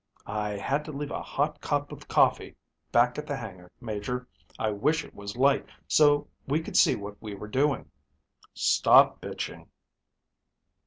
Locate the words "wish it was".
4.71-5.37